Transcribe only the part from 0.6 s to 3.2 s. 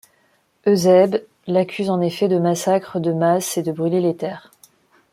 Eusèbe l'accuse en effet de massacres de